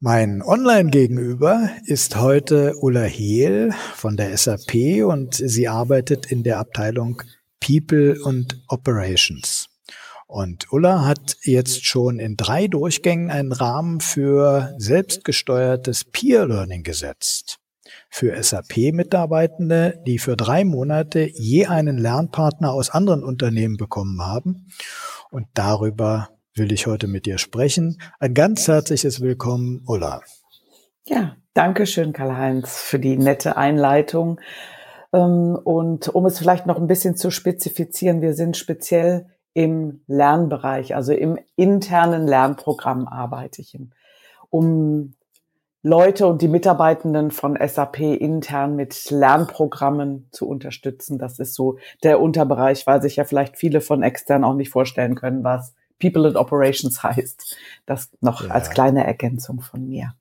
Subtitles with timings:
[0.00, 7.22] Mein Online-Gegenüber ist heute Ulla Hehl von der SAP und sie arbeitet in der Abteilung
[7.60, 9.70] People und Operations.
[10.26, 17.56] Und Ulla hat jetzt schon in drei Durchgängen einen Rahmen für selbstgesteuertes Peer Learning gesetzt.
[18.10, 24.66] Für SAP-Mitarbeitende, die für drei Monate je einen Lernpartner aus anderen Unternehmen bekommen haben.
[25.30, 28.00] Und darüber will ich heute mit dir sprechen.
[28.18, 30.22] Ein ganz herzliches Willkommen, Ulla.
[31.04, 34.40] Ja, danke schön, Karl-Heinz, für die nette Einleitung.
[35.12, 40.94] Ähm, und um es vielleicht noch ein bisschen zu spezifizieren, wir sind speziell im Lernbereich,
[40.94, 43.78] also im internen Lernprogramm arbeite ich,
[44.50, 45.14] um
[45.82, 51.16] Leute und die Mitarbeitenden von SAP intern mit Lernprogrammen zu unterstützen.
[51.18, 55.14] Das ist so der Unterbereich, weil sich ja vielleicht viele von extern auch nicht vorstellen
[55.14, 57.56] können, was People in Operations heißt.
[57.86, 58.50] Das noch ja.
[58.50, 60.14] als kleine Ergänzung von mir.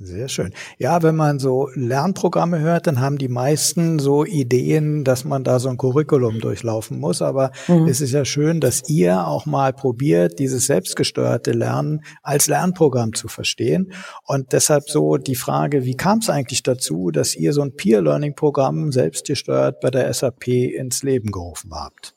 [0.00, 0.54] Sehr schön.
[0.78, 5.58] Ja, wenn man so Lernprogramme hört, dann haben die meisten so Ideen, dass man da
[5.58, 7.20] so ein Curriculum durchlaufen muss.
[7.20, 7.88] Aber mhm.
[7.88, 13.26] es ist ja schön, dass ihr auch mal probiert, dieses selbstgesteuerte Lernen als Lernprogramm zu
[13.26, 13.92] verstehen.
[14.24, 18.92] Und deshalb so die Frage, wie kam es eigentlich dazu, dass ihr so ein Peer-Learning-Programm
[18.92, 22.14] selbstgesteuert bei der SAP ins Leben gerufen habt?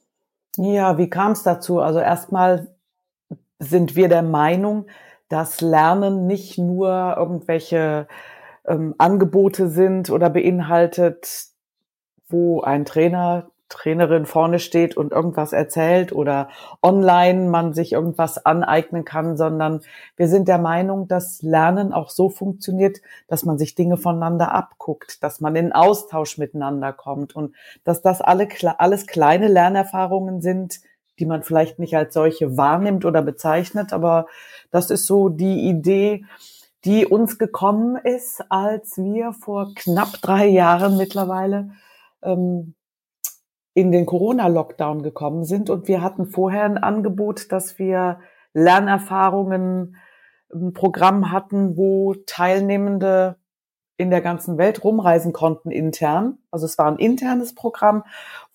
[0.55, 1.79] Ja, wie kam es dazu?
[1.79, 2.67] Also erstmal
[3.61, 4.87] sind wir der Meinung,
[5.29, 8.07] dass Lernen nicht nur irgendwelche
[8.65, 11.45] ähm, Angebote sind oder beinhaltet,
[12.27, 16.49] wo ein Trainer, Trainerin vorne steht und irgendwas erzählt oder
[16.81, 19.81] online man sich irgendwas aneignen kann, sondern
[20.17, 25.23] wir sind der Meinung, dass Lernen auch so funktioniert, dass man sich Dinge voneinander abguckt,
[25.23, 30.81] dass man in Austausch miteinander kommt und dass das alle, alles kleine Lernerfahrungen sind,
[31.19, 34.27] die man vielleicht nicht als solche wahrnimmt oder bezeichnet, aber
[34.71, 36.25] das ist so die Idee,
[36.85, 41.71] die uns gekommen ist, als wir vor knapp drei Jahren mittlerweile
[42.23, 42.73] ähm,
[43.73, 45.69] in den Corona-Lockdown gekommen sind.
[45.69, 48.19] Und wir hatten vorher ein Angebot, dass wir
[48.53, 49.95] Lernerfahrungen,
[50.53, 53.37] ein Programm hatten, wo Teilnehmende
[54.01, 56.39] in der ganzen Welt rumreisen konnten intern.
[56.49, 58.03] Also es war ein internes Programm,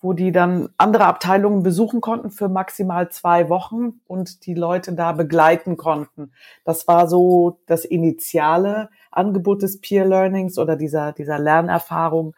[0.01, 5.13] wo die dann andere Abteilungen besuchen konnten für maximal zwei Wochen und die Leute da
[5.13, 6.31] begleiten konnten.
[6.65, 12.35] Das war so das initiale Angebot des Peer Learnings oder dieser, dieser Lernerfahrung.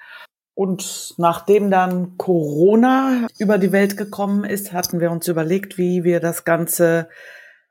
[0.54, 6.20] Und nachdem dann Corona über die Welt gekommen ist, hatten wir uns überlegt, wie wir
[6.20, 7.10] das Ganze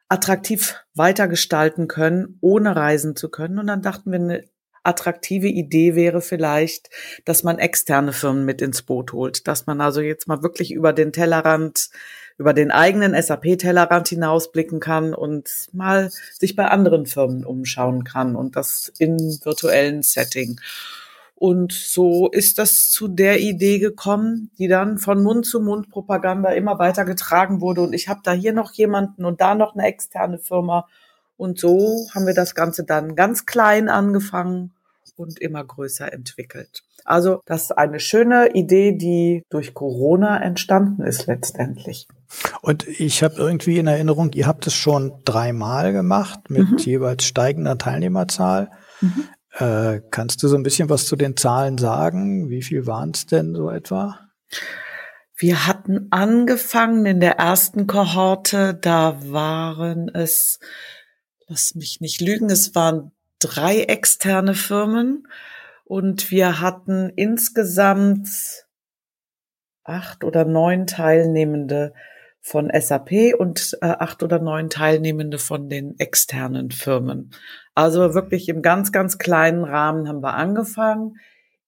[0.08, 3.58] attraktiv weitergestalten können, ohne reisen zu können.
[3.58, 4.44] Und dann dachten wir, eine
[4.88, 6.90] attraktive Idee wäre vielleicht,
[7.24, 10.92] dass man externe Firmen mit ins Boot holt, dass man also jetzt mal wirklich über
[10.92, 11.90] den Tellerrand,
[12.38, 18.56] über den eigenen SAP-Tellerrand hinausblicken kann und mal sich bei anderen Firmen umschauen kann und
[18.56, 20.58] das in virtuellen Setting.
[21.40, 26.50] Und so ist das zu der Idee gekommen, die dann von Mund zu Mund Propaganda
[26.50, 27.82] immer weiter getragen wurde.
[27.82, 30.88] Und ich habe da hier noch jemanden und da noch eine externe Firma.
[31.36, 34.72] Und so haben wir das Ganze dann ganz klein angefangen
[35.18, 36.82] und immer größer entwickelt.
[37.04, 42.06] Also das ist eine schöne Idee, die durch Corona entstanden ist letztendlich.
[42.60, 46.78] Und ich habe irgendwie in Erinnerung, ihr habt es schon dreimal gemacht mit mhm.
[46.78, 48.70] jeweils steigender Teilnehmerzahl.
[49.00, 49.24] Mhm.
[49.52, 52.50] Äh, kannst du so ein bisschen was zu den Zahlen sagen?
[52.50, 54.20] Wie viel waren es denn so etwa?
[55.36, 60.58] Wir hatten angefangen in der ersten Kohorte, da waren es,
[61.46, 65.28] lass mich nicht lügen, es waren drei externe Firmen
[65.84, 68.28] und wir hatten insgesamt
[69.84, 71.94] acht oder neun Teilnehmende
[72.40, 77.30] von SAP und äh, acht oder neun Teilnehmende von den externen Firmen.
[77.74, 81.16] Also wirklich im ganz, ganz kleinen Rahmen haben wir angefangen.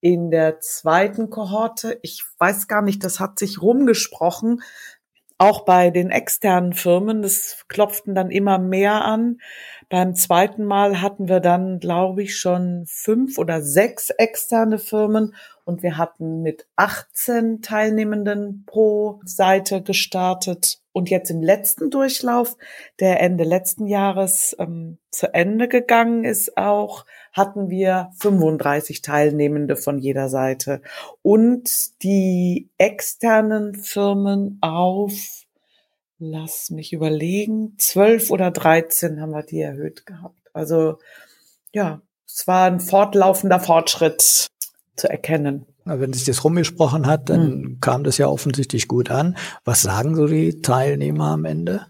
[0.00, 4.62] In der zweiten Kohorte, ich weiß gar nicht, das hat sich rumgesprochen,
[5.37, 9.38] auch bei den externen Firmen, das klopften dann immer mehr an.
[9.91, 15.82] Beim zweiten Mal hatten wir dann, glaube ich, schon fünf oder sechs externe Firmen und
[15.82, 20.81] wir hatten mit 18 Teilnehmenden pro Seite gestartet.
[20.93, 22.56] Und jetzt im letzten Durchlauf,
[23.00, 29.99] der Ende letzten Jahres ähm, zu Ende gegangen ist auch, hatten wir 35 Teilnehmende von
[29.99, 30.82] jeder Seite.
[31.23, 31.69] Und
[32.05, 35.47] die externen Firmen auf,
[36.20, 40.38] lass mich überlegen, 12 oder 13 haben wir die erhöht gehabt.
[40.52, 40.99] Also
[41.72, 44.46] ja, es war ein fortlaufender Fortschritt
[44.96, 45.67] zu erkennen.
[45.84, 47.78] Wenn sich das rumgesprochen hat, dann hm.
[47.81, 49.37] kam das ja offensichtlich gut an.
[49.64, 51.87] Was sagen so die Teilnehmer am Ende?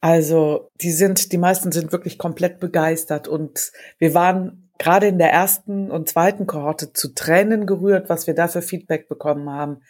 [0.00, 5.32] Also die sind, die meisten sind wirklich komplett begeistert und wir waren gerade in der
[5.32, 9.80] ersten und zweiten Kohorte zu Tränen gerührt, was wir da für Feedback bekommen haben.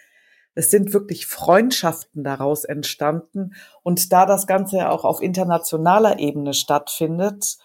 [0.57, 3.55] Es sind wirklich Freundschaften daraus entstanden.
[3.83, 7.59] Und da das Ganze auch auf internationaler Ebene stattfindet,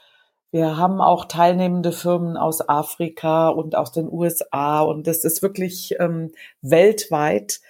[0.51, 5.95] wir haben auch teilnehmende Firmen aus Afrika und aus den USA und das ist wirklich
[5.99, 7.61] ähm, weltweit.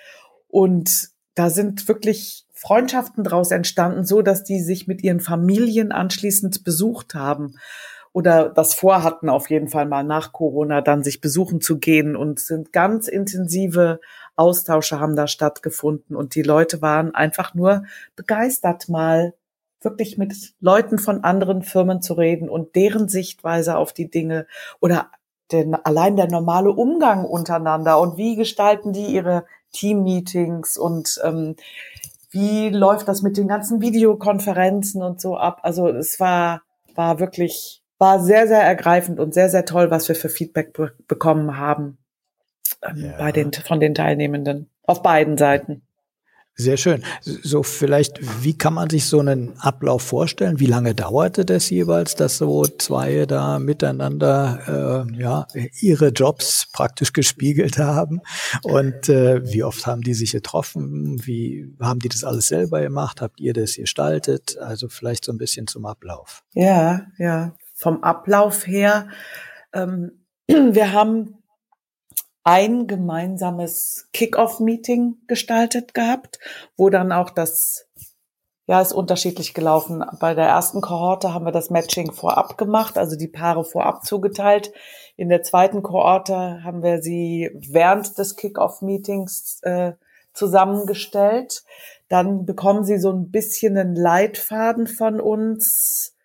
[0.48, 6.64] Und da sind wirklich Freundschaften daraus entstanden, so dass die sich mit ihren Familien anschließend
[6.64, 7.56] besucht haben
[8.14, 12.40] oder das vorhatten, auf jeden Fall mal nach Corona dann sich besuchen zu gehen und
[12.40, 14.00] sind ganz intensive
[14.36, 17.83] Austausche haben da stattgefunden und die Leute waren einfach nur
[18.16, 19.33] begeistert, mal
[19.81, 24.45] wirklich mit Leuten von anderen Firmen zu reden und deren Sichtweise auf die Dinge
[24.80, 25.10] oder
[25.51, 31.56] den, allein der normale Umgang untereinander und wie gestalten die ihre Team-Meetings und ähm,
[32.30, 35.60] wie läuft das mit den ganzen Videokonferenzen und so ab.
[35.63, 36.62] Also es war,
[36.95, 40.94] war wirklich, war sehr, sehr ergreifend und sehr, sehr toll, was wir für Feedback be
[41.07, 41.98] bekommen haben
[42.81, 43.18] ja.
[43.18, 45.83] bei den, von den Teilnehmenden auf beiden Seiten.
[46.56, 47.04] Sehr schön.
[47.22, 50.60] So vielleicht, wie kann man sich so einen Ablauf vorstellen?
[50.60, 55.48] Wie lange dauerte das jeweils, dass so zwei da miteinander äh, ja
[55.80, 58.22] ihre Jobs praktisch gespiegelt haben?
[58.63, 61.25] Und äh, wie oft haben die sich getroffen?
[61.25, 63.22] Wie haben die das alles selber gemacht?
[63.22, 64.57] Habt ihr das gestaltet?
[64.60, 66.44] Also vielleicht so ein bisschen zum Ablauf.
[66.54, 67.56] Ja, ja.
[67.74, 69.07] Vom Ablauf her.
[69.74, 70.12] Ähm,
[70.48, 71.41] wir haben
[72.44, 76.40] ein gemeinsames Kick-off-Meeting gestaltet gehabt,
[76.76, 77.88] wo dann auch das,
[78.66, 80.04] ja, ist unterschiedlich gelaufen.
[80.20, 84.72] Bei der ersten Kohorte haben wir das Matching vorab gemacht, also die Paare vorab zugeteilt.
[85.18, 89.94] In der zweiten Kohorte haben wir sie während des Kick-off-Meetings äh,
[90.34, 91.64] zusammengestellt.
[92.10, 96.16] Dann bekommen sie so ein bisschen einen Leitfaden von uns.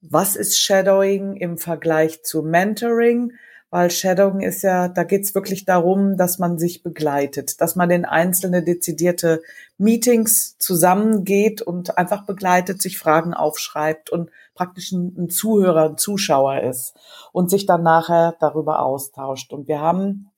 [0.00, 3.32] Was ist Shadowing im Vergleich zu Mentoring?
[3.72, 8.04] Weil Shadowing ist ja, da geht's wirklich darum, dass man sich begleitet, dass man in
[8.04, 9.40] einzelne dezidierte
[9.78, 16.92] Meetings zusammengeht und einfach begleitet, sich Fragen aufschreibt und praktisch ein, Zuhörer, ein Zuschauer ist
[17.32, 19.54] und sich dann nachher darüber austauscht.
[19.54, 20.30] Und wir haben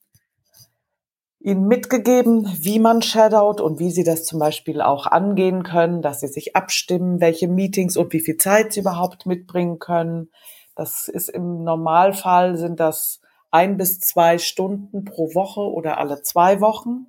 [1.41, 6.21] ihnen mitgegeben, wie man shadowt und wie sie das zum Beispiel auch angehen können, dass
[6.21, 10.29] sie sich abstimmen, welche Meetings und wie viel Zeit sie überhaupt mitbringen können.
[10.73, 13.19] Das ist im Normalfall sind das
[13.55, 17.07] ein bis zwei Stunden pro Woche oder alle zwei Wochen.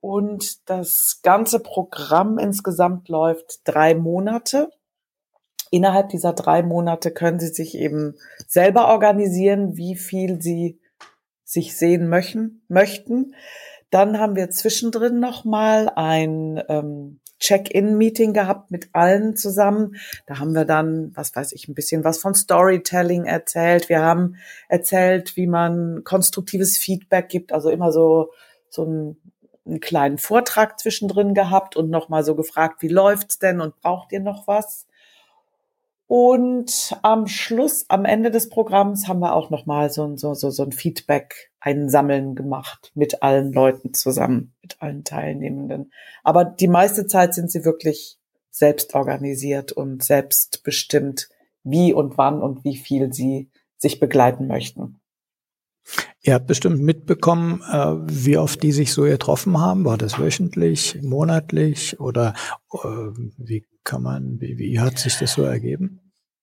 [0.00, 4.70] Und das ganze Programm insgesamt läuft drei Monate.
[5.70, 8.14] Innerhalb dieser drei Monate können Sie sich eben
[8.46, 10.80] selber organisieren, wie viel Sie
[11.44, 13.34] sich sehen möchten.
[13.90, 19.96] Dann haben wir zwischendrin nochmal ein ähm, Check-in-Meeting gehabt mit allen zusammen.
[20.26, 23.88] Da haben wir dann, was weiß ich, ein bisschen was von Storytelling erzählt.
[23.88, 24.36] Wir haben
[24.68, 28.30] erzählt, wie man konstruktives Feedback gibt, also immer so,
[28.68, 29.16] so ein
[29.66, 34.20] einen kleinen Vortrag zwischendrin gehabt und nochmal so gefragt, wie läuft's denn und braucht ihr
[34.20, 34.86] noch was?
[36.12, 40.64] Und am Schluss, am Ende des Programms haben wir auch nochmal so, so, so, so
[40.64, 45.92] ein Feedback einsammeln gemacht mit allen Leuten zusammen, mit allen Teilnehmenden.
[46.24, 48.18] Aber die meiste Zeit sind sie wirklich
[48.50, 51.28] selbst organisiert und selbst bestimmt,
[51.62, 55.00] wie und wann und wie viel sie sich begleiten möchten.
[56.22, 59.84] Ihr habt bestimmt mitbekommen, äh, wie oft die sich so getroffen haben.
[59.84, 62.34] War das wöchentlich, monatlich oder
[62.72, 62.88] äh,
[63.38, 65.99] wie kann man, wie, wie hat sich das so ergeben?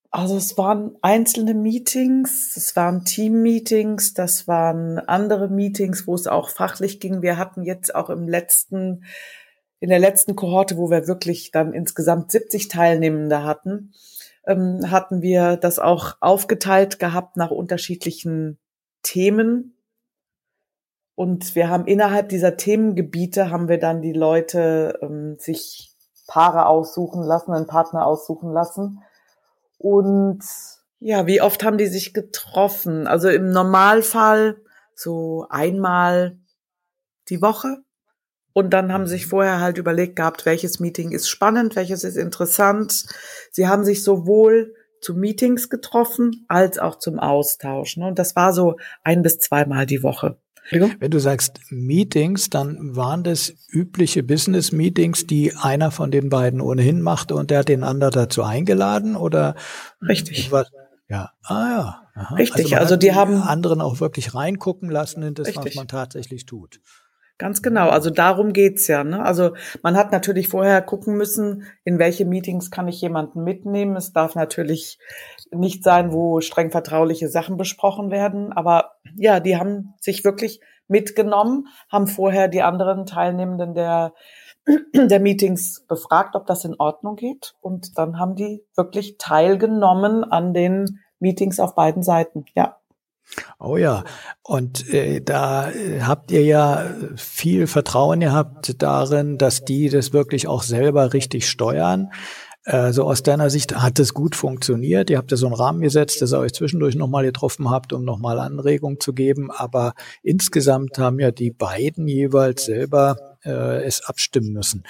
[0.10, 6.50] Also es waren einzelne Meetings, es waren Team-Meetings, das waren andere Meetings, wo es auch
[6.50, 7.22] fachlich ging.
[7.22, 9.04] Wir hatten jetzt auch im letzten,
[9.80, 13.94] in der letzten Kohorte, wo wir wirklich dann insgesamt 70 Teilnehmende hatten,
[14.46, 18.60] ähm, hatten wir das auch aufgeteilt gehabt nach unterschiedlichen
[19.04, 19.78] Themen.
[21.16, 25.94] Und wir haben innerhalb dieser Themengebiete haben wir dann die Leute ähm, sich
[26.28, 29.02] Paare aussuchen lassen, einen Partner aussuchen lassen
[29.78, 30.44] und
[31.00, 33.08] ja, wie oft haben die sich getroffen?
[33.08, 34.58] Also im Normalfall
[34.96, 36.40] so einmal
[37.30, 37.78] die Woche.
[38.54, 42.18] Und dann haben sie sich vorher halt überlegt gehabt, welches Meeting ist spannend, welches ist
[42.18, 43.06] interessant.
[43.52, 47.98] Sie haben sich sowohl zu Meetings getroffen als auch zum Austausch.
[47.98, 50.40] Und das war so ein bis zweimal die Woche.
[50.72, 57.02] Wenn du sagst Meetings, dann waren das übliche Business-Meetings, die einer von den beiden ohnehin
[57.02, 59.56] machte und der hat den anderen dazu eingeladen oder?
[60.02, 60.52] Richtig.
[60.52, 60.68] Was?
[61.10, 62.02] Ja, ah ja.
[62.16, 62.36] Aha.
[62.36, 65.66] Richtig, also, also die, die, haben anderen auch wirklich reingucken lassen in das, Richtig.
[65.66, 66.82] was man tatsächlich tut.
[67.38, 67.90] Ganz genau.
[67.90, 69.04] Also darum geht's ja.
[69.04, 69.24] Ne?
[69.24, 69.52] Also
[69.84, 73.96] man hat natürlich vorher gucken müssen, in welche Meetings kann ich jemanden mitnehmen.
[73.96, 74.98] Es darf natürlich
[75.52, 78.54] nicht sein, wo streng vertrauliche Sachen besprochen werden.
[78.54, 84.14] Aber ja, die haben sich wirklich mitgenommen, haben vorher die anderen Teilnehmenden der,
[84.96, 87.54] der Meetings befragt, ob das in Ordnung geht.
[87.62, 92.46] Und dann haben die wirklich teilgenommen an den Meetings auf beiden Seiten.
[92.56, 92.78] Ja.
[93.60, 94.04] Oh ja,
[94.44, 100.48] und äh, da äh, habt ihr ja viel Vertrauen gehabt darin, dass die das wirklich
[100.48, 102.10] auch selber richtig steuern.
[102.64, 105.10] Also aus deiner Sicht hat es gut funktioniert.
[105.10, 108.04] Ihr habt ja so einen Rahmen gesetzt, dass ihr euch zwischendurch nochmal getroffen habt, um
[108.04, 109.52] nochmal Anregungen zu geben.
[109.52, 114.84] Aber insgesamt haben ja die beiden jeweils selber äh, es abstimmen müssen.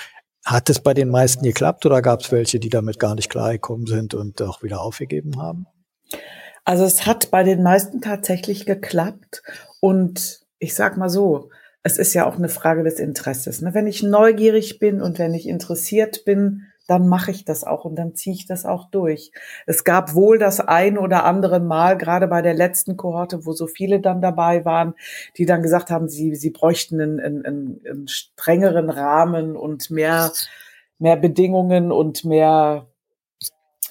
[0.43, 3.85] Hat es bei den meisten geklappt oder gab es welche, die damit gar nicht klargekommen
[3.85, 5.67] sind und auch wieder aufgegeben haben?
[6.67, 9.41] Also es hat bei den meisten tatsächlich geklappt
[9.79, 11.49] und ich sag mal so,
[11.81, 13.61] es ist ja auch eine Frage des Interesses.
[13.61, 13.73] Ne?
[13.73, 17.95] Wenn ich neugierig bin und wenn ich interessiert bin, dann mache ich das auch und
[17.95, 19.31] dann ziehe ich das auch durch.
[19.65, 23.67] Es gab wohl das ein oder andere Mal, gerade bei der letzten Kohorte, wo so
[23.67, 24.93] viele dann dabei waren,
[25.37, 30.33] die dann gesagt haben, sie, sie bräuchten einen, einen, einen strengeren Rahmen und mehr,
[30.99, 32.87] mehr Bedingungen und mehr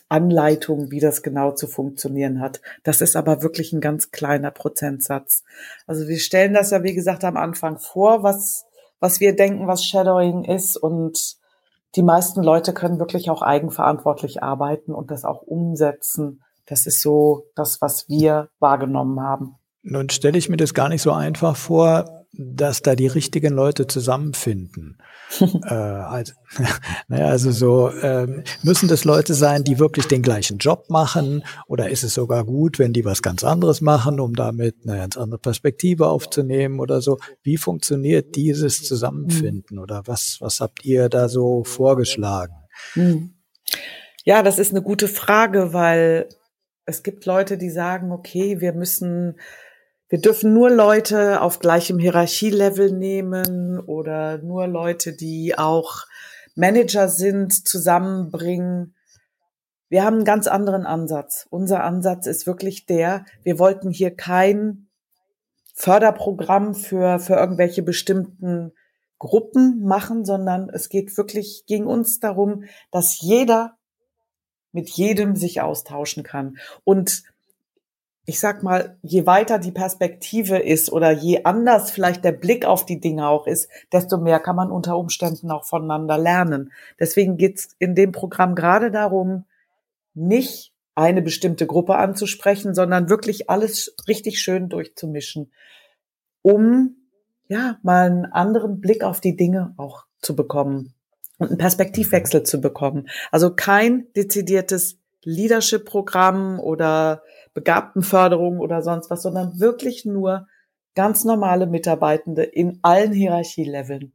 [0.09, 2.61] Anleitung, wie das genau zu funktionieren hat.
[2.85, 5.43] Das ist aber wirklich ein ganz kleiner Prozentsatz.
[5.87, 8.67] Also wir stellen das ja, wie gesagt, am Anfang vor, was,
[9.01, 11.37] was wir denken, was Shadowing ist und
[11.97, 16.43] die meisten Leute können wirklich auch eigenverantwortlich arbeiten und das auch umsetzen.
[16.67, 19.55] Das ist so das, was wir wahrgenommen haben.
[19.83, 23.87] Nun stelle ich mir das gar nicht so einfach vor, dass da die richtigen Leute
[23.87, 24.99] zusammenfinden.
[25.41, 26.33] äh, also,
[27.09, 31.91] naja, also so ähm, müssen das Leute sein, die wirklich den gleichen Job machen, oder
[31.91, 35.41] ist es sogar gut, wenn die was ganz anderes machen, um damit eine ganz andere
[35.41, 37.19] Perspektive aufzunehmen oder so?
[37.43, 42.55] Wie funktioniert dieses Zusammenfinden oder was was habt ihr da so vorgeschlagen?
[42.93, 43.35] Hm.
[44.25, 46.29] Ja, das ist eine gute Frage, weil
[46.85, 49.39] es gibt Leute, die sagen, okay, wir müssen
[50.09, 56.05] wir dürfen nur Leute auf gleichem Hierarchielevel nehmen oder nur Leute, die auch
[56.55, 58.95] Manager sind, zusammenbringen.
[59.89, 61.47] Wir haben einen ganz anderen Ansatz.
[61.51, 64.89] Unser Ansatz ist wirklich der, wir wollten hier kein
[65.75, 68.73] Förderprogramm für, für irgendwelche bestimmten
[69.19, 73.77] Gruppen machen, sondern es geht wirklich, ging uns darum, dass jeder
[74.73, 76.59] mit jedem sich austauschen kann.
[76.85, 77.25] Und
[78.29, 82.85] ich sag mal, je weiter die Perspektive ist oder je anders vielleicht der Blick auf
[82.85, 86.73] die Dinge auch ist, desto mehr kann man unter Umständen auch voneinander lernen.
[86.99, 89.45] Deswegen geht's in dem Programm gerade darum,
[90.13, 95.53] nicht eine bestimmte Gruppe anzusprechen, sondern wirklich alles richtig schön durchzumischen,
[96.43, 96.97] um
[97.47, 100.95] ja mal einen anderen Blick auf die Dinge auch zu bekommen
[101.39, 103.09] und einen Perspektivwechsel zu bekommen.
[103.31, 107.23] Also kein dezidiertes Leadership-Programm oder
[107.57, 110.47] Begabtenförderung oder sonst was, sondern wirklich nur
[110.95, 114.13] ganz normale Mitarbeitende in allen Hierarchieleveln.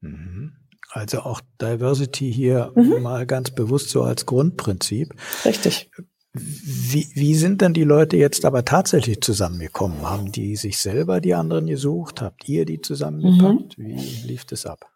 [0.00, 0.52] Mhm.
[0.92, 3.02] Also auch Diversity hier mhm.
[3.02, 5.14] mal ganz bewusst so als Grundprinzip.
[5.44, 5.90] Richtig.
[6.32, 10.02] Wie, wie sind denn die Leute jetzt aber tatsächlich zusammengekommen?
[10.02, 12.22] Haben die sich selber die anderen gesucht?
[12.22, 13.78] Habt ihr die zusammengepackt?
[13.78, 13.84] Mhm.
[13.84, 14.90] Wie lief das ab?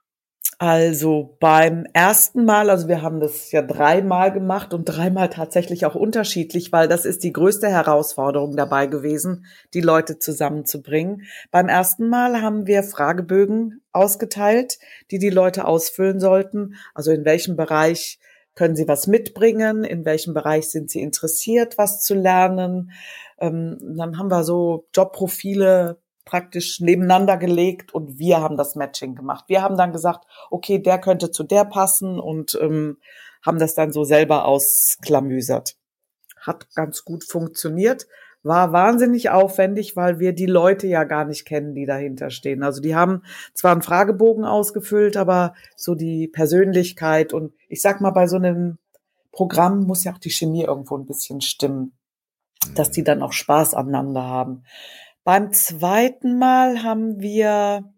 [0.58, 5.96] Also beim ersten Mal, also wir haben das ja dreimal gemacht und dreimal tatsächlich auch
[5.96, 11.22] unterschiedlich, weil das ist die größte Herausforderung dabei gewesen, die Leute zusammenzubringen.
[11.50, 14.78] Beim ersten Mal haben wir Fragebögen ausgeteilt,
[15.10, 16.76] die die Leute ausfüllen sollten.
[16.94, 18.20] Also in welchem Bereich
[18.54, 22.92] können sie was mitbringen, in welchem Bereich sind sie interessiert, was zu lernen.
[23.38, 29.44] Ähm, dann haben wir so Jobprofile praktisch nebeneinander gelegt und wir haben das Matching gemacht.
[29.48, 32.98] Wir haben dann gesagt, okay, der könnte zu der passen und ähm,
[33.44, 35.76] haben das dann so selber ausklamüsert.
[36.40, 38.06] Hat ganz gut funktioniert,
[38.42, 42.62] war wahnsinnig aufwendig, weil wir die Leute ja gar nicht kennen, die dahinter stehen.
[42.62, 43.22] Also die haben
[43.54, 48.78] zwar einen Fragebogen ausgefüllt, aber so die Persönlichkeit und ich sag mal, bei so einem
[49.32, 51.96] Programm muss ja auch die Chemie irgendwo ein bisschen stimmen,
[52.74, 54.64] dass die dann auch Spaß aneinander haben.
[55.24, 57.92] Beim zweiten Mal haben wir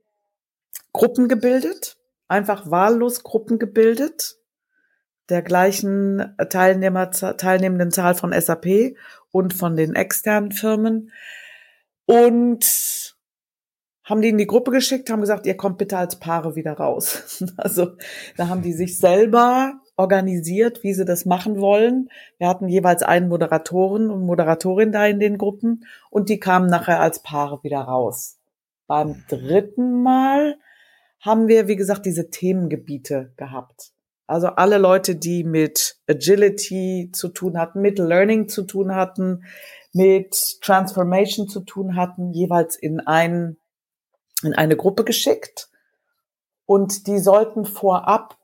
[0.93, 4.39] Gruppen gebildet, einfach wahllos Gruppen gebildet,
[5.29, 8.97] der gleichen Teilnehmer, teilnehmenden Zahl von SAP
[9.33, 11.11] und von den externen Firmen
[12.05, 13.17] und
[14.05, 17.45] haben die in die Gruppe geschickt, haben gesagt, ihr kommt bitte als Paare wieder raus.
[17.57, 17.97] Also
[18.37, 22.11] da haben die sich selber organisiert, wie sie das machen wollen.
[22.39, 27.01] Wir hatten jeweils einen Moderatoren und Moderatorin da in den Gruppen und die kamen nachher
[27.01, 28.39] als Paare wieder raus.
[28.87, 30.59] Beim dritten Mal
[31.21, 33.93] haben wir, wie gesagt, diese Themengebiete gehabt.
[34.27, 39.45] Also alle Leute, die mit Agility zu tun hatten, mit Learning zu tun hatten,
[39.93, 43.57] mit Transformation zu tun hatten, jeweils in, ein,
[44.43, 45.71] in eine Gruppe geschickt.
[46.67, 48.37] Und die sollten vorab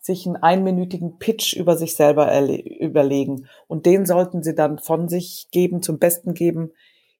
[0.00, 2.30] sich einen einminütigen Pitch über sich selber
[2.80, 3.48] überlegen.
[3.68, 6.72] Und den sollten sie dann von sich geben, zum Besten geben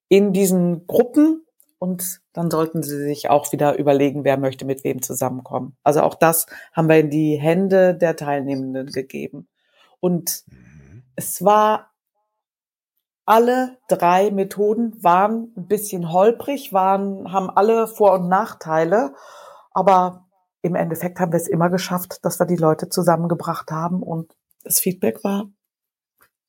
[0.09, 1.45] in diesen Gruppen.
[1.79, 5.77] Und dann sollten sie sich auch wieder überlegen, wer möchte mit wem zusammenkommen.
[5.83, 9.49] Also auch das haben wir in die Hände der Teilnehmenden gegeben.
[10.01, 11.05] Und mhm.
[11.17, 11.91] es war,
[13.27, 19.15] alle drei Methoden waren ein bisschen holprig, waren, haben alle Vor- und Nachteile.
[19.73, 20.27] Aber
[20.63, 24.81] im Endeffekt haben wir es immer geschafft, dass wir die Leute zusammengebracht haben und das
[24.81, 25.51] Feedback war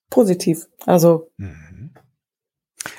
[0.09, 0.67] positiv.
[0.85, 1.31] Also.
[1.37, 1.91] Mhm.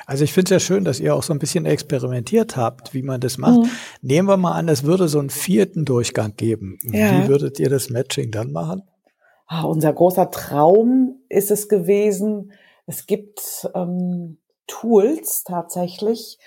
[0.07, 3.02] Also ich finde es ja schön, dass ihr auch so ein bisschen experimentiert habt, wie
[3.02, 3.61] man das macht.
[3.61, 3.71] Mhm.
[4.00, 6.78] Nehmen wir mal an, es würde so einen vierten Durchgang geben.
[6.83, 7.25] Ja.
[7.25, 8.83] Wie würdet ihr das Matching dann machen?
[9.47, 12.52] Ah, unser großer Traum ist es gewesen.
[12.87, 16.38] Es gibt ähm, Tools tatsächlich,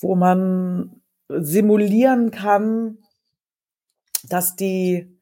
[0.00, 2.98] wo man simulieren kann,
[4.28, 5.16] dass die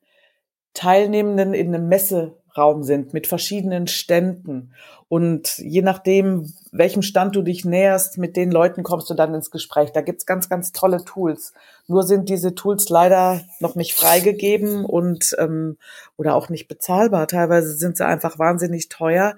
[0.75, 4.73] Teilnehmenden in einem Messeraum sind mit verschiedenen Ständen.
[5.09, 9.53] Und je nachdem, welchem Stand du dich näherst, mit den Leuten kommst du dann ins
[9.53, 9.93] Gespräch.
[9.93, 11.53] Da gibt's ganz, ganz tolle Tools.
[11.87, 15.77] Nur sind diese Tools leider noch nicht freigegeben und ähm,
[16.17, 17.29] oder auch nicht bezahlbar.
[17.29, 19.37] Teilweise sind sie einfach wahnsinnig teuer.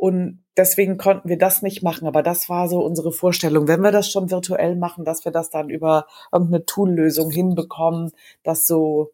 [0.00, 2.08] Und deswegen konnten wir das nicht machen.
[2.08, 3.68] Aber das war so unsere Vorstellung.
[3.68, 8.10] Wenn wir das schon virtuell machen, dass wir das dann über irgendeine Toollösung hinbekommen,
[8.42, 9.10] das so,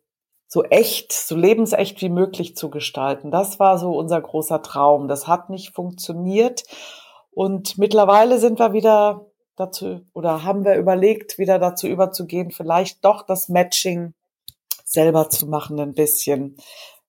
[0.47, 3.33] so echt, so lebensecht wie möglich zu gestalten.
[3.33, 5.09] Das war so unser großer Traum.
[5.09, 6.62] Das hat nicht funktioniert.
[7.33, 9.26] Und mittlerweile sind wir wieder
[9.57, 14.14] dazu oder haben wir überlegt, wieder dazu überzugehen, vielleicht doch das Matching
[14.85, 16.57] selber zu machen, ein bisschen.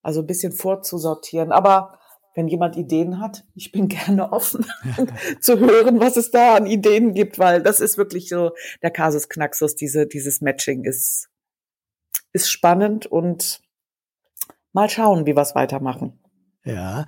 [0.01, 1.51] Also ein bisschen vorzusortieren.
[1.51, 1.99] Aber
[2.37, 4.65] wenn jemand Ideen hat, ich bin gerne offen
[5.41, 8.51] zu hören, was es da an Ideen gibt, weil das ist wirklich so
[8.81, 11.29] der Kasus Knaxus, diese, dieses Matching ist,
[12.31, 13.61] ist spannend und
[14.71, 16.19] mal schauen, wie wir es weitermachen.
[16.67, 17.05] Ja,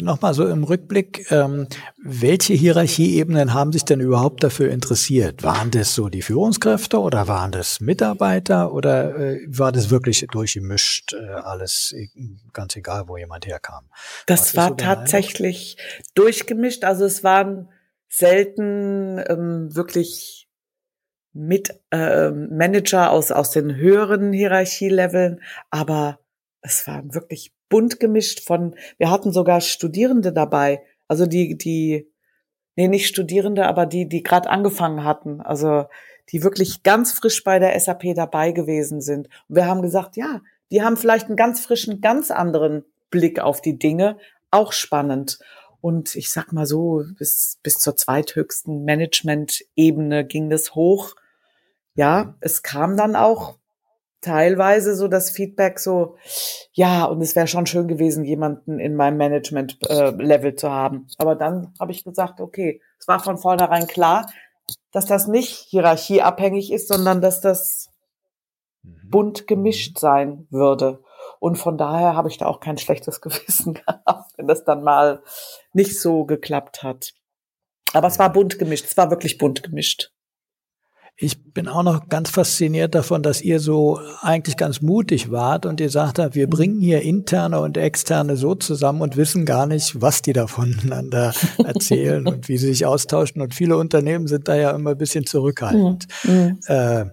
[0.00, 5.44] nochmal so im Rückblick, ähm, welche Hierarchieebenen haben sich denn überhaupt dafür interessiert?
[5.44, 11.12] Waren das so die Führungskräfte oder waren das Mitarbeiter oder äh, war das wirklich durchgemischt,
[11.12, 12.08] äh, alles e,
[12.52, 13.88] ganz egal, wo jemand herkam?
[14.26, 15.76] Das war so tatsächlich
[16.14, 17.68] durchgemischt, also es waren
[18.08, 20.48] selten ähm, wirklich
[21.32, 26.18] mit äh, Manager aus, aus den höheren Hierarchieleveln, aber
[26.64, 32.10] es waren wirklich bunt gemischt von, wir hatten sogar Studierende dabei, also die, die,
[32.74, 35.84] nee, nicht Studierende, aber die, die gerade angefangen hatten, also
[36.30, 39.28] die wirklich ganz frisch bei der SAP dabei gewesen sind.
[39.48, 43.60] Und wir haben gesagt, ja, die haben vielleicht einen ganz frischen, ganz anderen Blick auf
[43.60, 44.16] die Dinge,
[44.50, 45.38] auch spannend.
[45.82, 51.14] Und ich sag mal so, bis, bis zur zweithöchsten Management-Ebene ging das hoch.
[51.94, 53.58] Ja, es kam dann auch
[54.24, 56.16] teilweise so das Feedback so,
[56.72, 61.06] ja, und es wäre schon schön gewesen, jemanden in meinem Management-Level äh, zu haben.
[61.18, 64.30] Aber dann habe ich gesagt, okay, es war von vornherein klar,
[64.92, 67.90] dass das nicht hierarchieabhängig ist, sondern dass das
[68.82, 69.10] mhm.
[69.10, 71.02] bunt gemischt sein würde.
[71.38, 75.22] Und von daher habe ich da auch kein schlechtes Gewissen gehabt, wenn das dann mal
[75.72, 77.12] nicht so geklappt hat.
[77.92, 80.13] Aber es war bunt gemischt, es war wirklich bunt gemischt.
[81.16, 85.80] Ich bin auch noch ganz fasziniert davon, dass ihr so eigentlich ganz mutig wart und
[85.80, 90.00] ihr sagt habt, wir bringen hier interne und externe so zusammen und wissen gar nicht,
[90.02, 91.32] was die da voneinander
[91.64, 93.42] erzählen und wie sie sich austauschen.
[93.42, 96.08] Und viele Unternehmen sind da ja immer ein bisschen zurückhaltend.
[96.24, 96.58] Mhm.
[96.66, 97.04] Äh,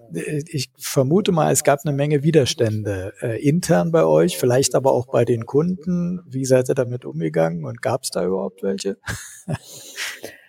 [0.47, 5.05] ich vermute mal, es gab eine Menge Widerstände äh, intern bei euch, vielleicht aber auch
[5.11, 6.21] bei den Kunden.
[6.27, 8.97] Wie seid ihr damit umgegangen und gab es da überhaupt welche?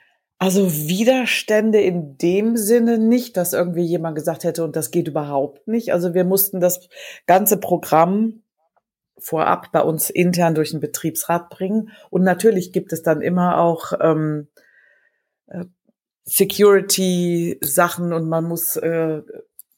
[0.43, 5.69] Also Widerstände in dem Sinne nicht, dass irgendwie jemand gesagt hätte, und das geht überhaupt
[5.69, 5.93] nicht.
[5.93, 6.89] Also wir mussten das
[7.29, 8.43] ganze Programm
[9.17, 11.91] vorab bei uns intern durch den Betriebsrat bringen.
[12.11, 14.49] Und natürlich gibt es dann immer auch ähm,
[15.47, 15.65] äh,
[16.25, 19.23] Security-Sachen und man muss äh,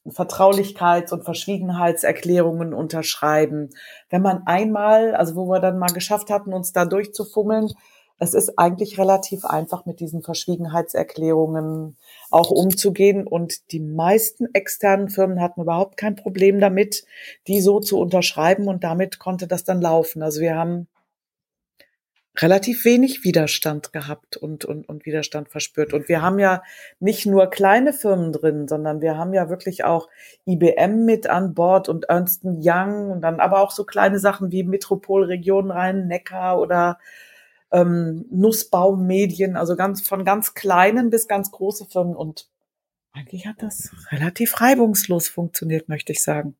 [0.07, 3.69] Vertraulichkeits- und Verschwiegenheitserklärungen unterschreiben.
[4.09, 7.69] Wenn man einmal, also wo wir dann mal geschafft hatten, uns da durchzufummeln,
[8.17, 11.97] es ist eigentlich relativ einfach, mit diesen Verschwiegenheitserklärungen
[12.31, 13.27] auch umzugehen.
[13.27, 17.05] Und die meisten externen Firmen hatten überhaupt kein Problem damit,
[17.47, 18.67] die so zu unterschreiben.
[18.67, 20.23] Und damit konnte das dann laufen.
[20.23, 20.87] Also wir haben
[22.37, 25.93] relativ wenig Widerstand gehabt und, und, und Widerstand verspürt.
[25.93, 26.63] Und wir haben ja
[26.99, 30.09] nicht nur kleine Firmen drin, sondern wir haben ja wirklich auch
[30.45, 34.63] IBM mit an Bord und Ernst Young und dann aber auch so kleine Sachen wie
[34.63, 36.97] Metropolregion Rhein-Neckar oder
[37.71, 42.15] ähm, Nussbaumedien, also ganz von ganz kleinen bis ganz große Firmen.
[42.15, 42.49] Und
[43.13, 46.55] eigentlich hat das relativ reibungslos funktioniert, möchte ich sagen.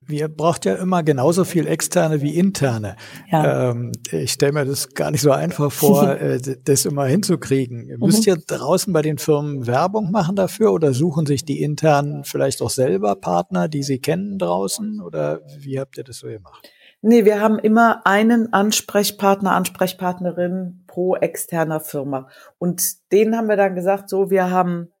[0.00, 2.96] Wir braucht ja immer genauso viel externe wie interne.
[3.30, 3.70] Ja.
[3.70, 7.88] Ähm, ich stelle mir das gar nicht so einfach vor, äh, das immer hinzukriegen.
[7.88, 8.06] Mhm.
[8.06, 12.62] Müsst ihr draußen bei den Firmen Werbung machen dafür oder suchen sich die internen vielleicht
[12.62, 15.00] auch selber Partner, die sie kennen draußen?
[15.00, 16.70] Oder wie habt ihr das so gemacht?
[17.00, 22.28] Nee, wir haben immer einen Ansprechpartner, Ansprechpartnerin pro externer Firma.
[22.58, 24.92] Und denen haben wir dann gesagt, so, wir haben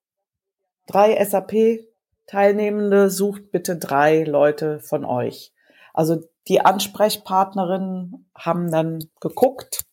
[0.86, 1.88] drei SAP
[2.26, 5.52] Teilnehmende, sucht bitte drei Leute von euch.
[5.92, 9.84] Also die Ansprechpartnerinnen haben dann geguckt,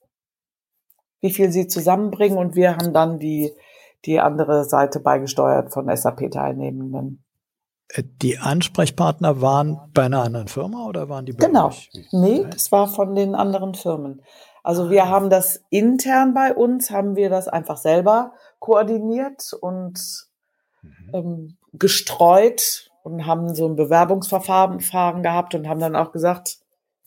[1.22, 3.52] wie viel sie zusammenbringen und wir haben dann die,
[4.06, 7.25] die andere Seite beigesteuert von SAP-Teilnehmenden.
[7.90, 11.68] Äh, die Ansprechpartner waren bei einer anderen Firma oder waren die bei Genau.
[11.68, 11.90] Euch?
[12.12, 14.22] Nee, das war von den anderen Firmen.
[14.64, 15.10] Also wir ah.
[15.10, 20.00] haben das intern bei uns, haben wir das einfach selber koordiniert und
[20.82, 21.12] mhm.
[21.14, 26.58] ähm, gestreut und haben so ein Bewerbungsverfahren gehabt und haben dann auch gesagt,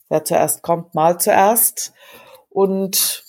[0.08, 1.92] wer zuerst kommt, mal zuerst.
[2.50, 3.24] Und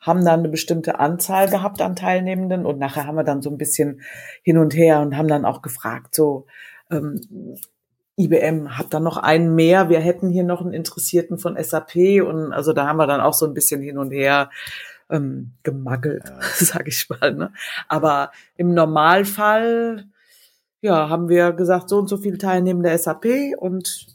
[0.00, 3.58] haben dann eine bestimmte Anzahl gehabt an Teilnehmenden und nachher haben wir dann so ein
[3.58, 4.00] bisschen
[4.42, 6.46] hin und her und haben dann auch gefragt, so
[6.90, 7.20] ähm,
[8.16, 12.52] IBM hat dann noch einen mehr, wir hätten hier noch einen Interessierten von SAP und
[12.52, 14.50] also da haben wir dann auch so ein bisschen hin und her
[15.08, 16.38] ähm, gemaggelt, ja.
[16.54, 17.34] sag ich mal.
[17.34, 17.52] Ne?
[17.88, 20.06] Aber im Normalfall
[20.82, 23.26] ja, haben wir gesagt, so und so viele Teilnehmende SAP
[23.58, 24.06] und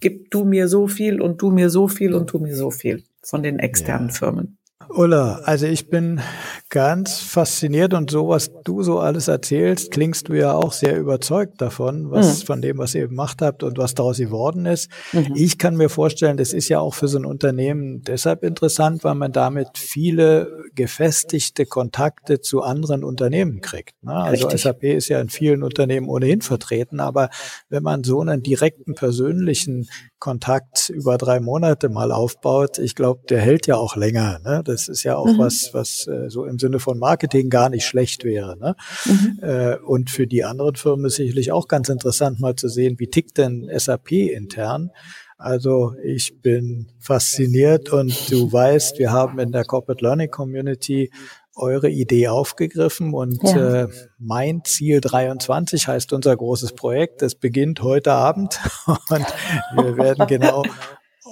[0.00, 3.04] gib du mir so viel und du mir so viel und du mir so viel
[3.22, 4.14] von den externen ja.
[4.14, 4.58] Firmen.
[4.88, 6.20] Ulla, also ich bin
[6.68, 11.60] ganz fasziniert und so, was du so alles erzählst, klingst du ja auch sehr überzeugt
[11.60, 12.46] davon, was mhm.
[12.46, 14.90] von dem, was ihr gemacht habt und was daraus geworden ist.
[15.12, 15.32] Mhm.
[15.34, 19.14] Ich kann mir vorstellen, das ist ja auch für so ein Unternehmen deshalb interessant, weil
[19.14, 24.02] man damit viele gefestigte Kontakte zu anderen Unternehmen kriegt.
[24.02, 24.14] Ne?
[24.14, 24.62] Also Richtig.
[24.62, 27.30] SAP ist ja in vielen Unternehmen ohnehin vertreten, aber
[27.68, 29.88] wenn man so einen direkten persönlichen
[30.24, 34.40] Kontakt über drei Monate mal aufbaut, ich glaube, der hält ja auch länger.
[34.42, 34.62] Ne?
[34.64, 35.38] Das ist ja auch mhm.
[35.38, 38.56] was, was äh, so im Sinne von Marketing gar nicht schlecht wäre.
[38.56, 38.74] Ne?
[39.04, 39.38] Mhm.
[39.42, 43.08] Äh, und für die anderen Firmen ist sicherlich auch ganz interessant, mal zu sehen, wie
[43.08, 44.92] tickt denn SAP intern.
[45.36, 51.10] Also ich bin fasziniert und du weißt, wir haben in der Corporate Learning Community
[51.56, 53.84] eure Idee aufgegriffen und ja.
[53.84, 53.88] äh,
[54.18, 57.22] mein Ziel 23 heißt unser großes Projekt.
[57.22, 59.26] Das beginnt heute Abend und
[59.74, 60.64] wir werden genau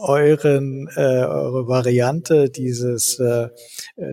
[0.02, 3.48] euren äh, eure Variante dieses äh,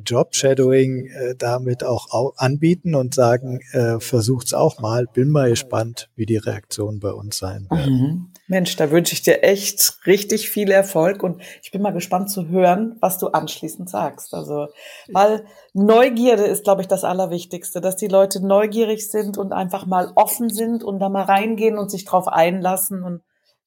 [0.06, 5.08] Job Shadowing äh, damit auch au anbieten und sagen, äh, versucht's auch mal.
[5.08, 7.88] Bin mal gespannt, wie die Reaktion bei uns sein wird.
[7.88, 8.28] Mhm.
[8.50, 12.48] Mensch, da wünsche ich dir echt richtig viel Erfolg und ich bin mal gespannt zu
[12.48, 14.34] hören, was du anschließend sagst.
[14.34, 14.70] Also,
[15.08, 20.12] weil Neugierde ist, glaube ich, das Allerwichtigste, dass die Leute neugierig sind und einfach mal
[20.16, 23.04] offen sind und da mal reingehen und sich drauf einlassen.
[23.04, 23.22] Und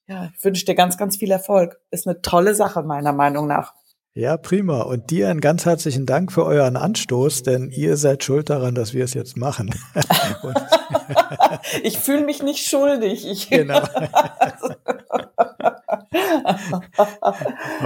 [0.09, 1.81] ja, ich wünsche dir ganz, ganz viel Erfolg.
[1.93, 3.75] Ist eine tolle Sache, meiner Meinung nach.
[4.15, 4.83] Ja, prima.
[4.83, 8.93] Und dir einen ganz herzlichen Dank für euren Anstoß, denn ihr seid schuld daran, dass
[8.93, 9.75] wir es jetzt machen.
[11.83, 13.27] ich fühle mich nicht schuldig.
[13.27, 13.81] Ich genau.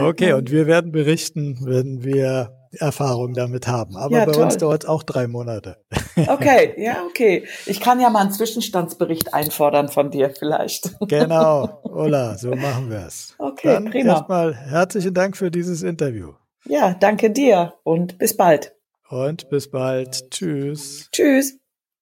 [0.01, 3.97] okay, und wir werden berichten, wenn wir Erfahrung damit haben.
[3.97, 4.45] Aber ja, bei toll.
[4.45, 5.79] uns dauert es auch drei Monate.
[6.29, 7.47] Okay, ja, okay.
[7.67, 10.99] Ich kann ja mal einen Zwischenstandsbericht einfordern von dir vielleicht.
[11.09, 13.35] Genau, Ola, so machen wir es.
[13.37, 14.13] Okay, Dann prima.
[14.15, 16.33] Erstmal herzlichen Dank für dieses Interview.
[16.65, 18.75] Ja, danke dir und bis bald.
[19.11, 20.31] Und bis bald.
[20.31, 21.11] Tschüss.
[21.13, 21.59] Tschüss.